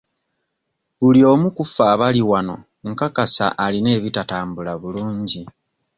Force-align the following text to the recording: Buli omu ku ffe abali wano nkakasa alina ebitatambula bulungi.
Buli 0.99 1.21
omu 1.31 1.47
ku 1.55 1.63
ffe 1.67 1.83
abali 1.93 2.21
wano 2.29 2.55
nkakasa 2.89 3.45
alina 3.63 3.89
ebitatambula 3.97 4.71
bulungi. 4.81 5.41